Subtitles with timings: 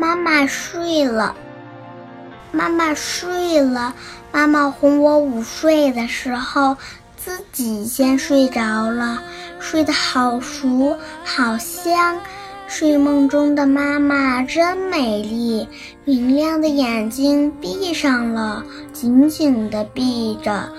[0.00, 1.34] 妈妈睡了，
[2.52, 3.94] 妈妈睡了。
[4.32, 6.74] 妈妈哄我午睡的时候，
[7.18, 9.22] 自己先睡着了，
[9.60, 12.18] 睡得好熟好香。
[12.66, 15.68] 睡梦中的妈妈真美丽，
[16.06, 20.72] 明亮的眼睛闭上了，紧紧地闭着。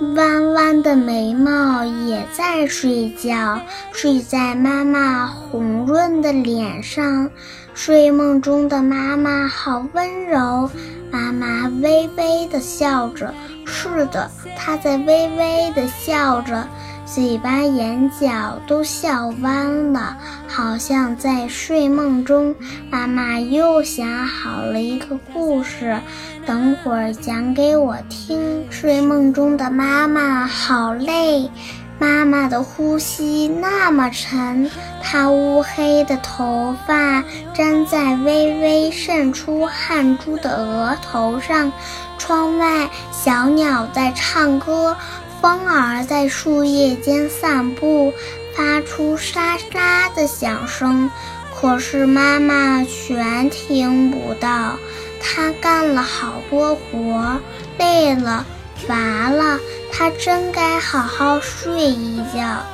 [0.00, 3.60] 弯弯的眉毛也在睡觉，
[3.92, 7.28] 睡在妈妈红润的脸上。
[7.74, 10.70] 睡梦中的妈妈好温柔，
[11.10, 13.34] 妈妈微微的笑着。
[13.66, 16.68] 是的，她在微微的笑着。
[17.14, 20.14] 嘴巴、眼角都笑弯了，
[20.46, 22.54] 好像在睡梦中。
[22.90, 25.98] 妈妈又想好了一个故事，
[26.44, 28.62] 等会儿讲给我听。
[28.70, 31.50] 睡梦中的妈妈好累，
[31.98, 34.70] 妈妈的呼吸那么沉，
[35.02, 41.72] 她乌黑的头发粘在微微渗出汗珠的额头上。
[42.18, 44.94] 窗外，小鸟在唱歌。
[45.40, 48.12] 风儿在树叶间散步，
[48.54, 51.10] 发出沙沙的响声，
[51.54, 54.76] 可是妈妈全听不到。
[55.20, 57.40] 她干了好多活，
[57.78, 58.44] 累了，
[58.86, 59.60] 乏了，
[59.92, 62.64] 她真该好好睡一觉。